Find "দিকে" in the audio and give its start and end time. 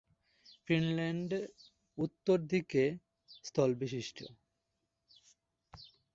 2.51-2.83